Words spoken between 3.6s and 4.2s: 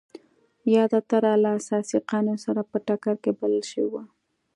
شوې وه.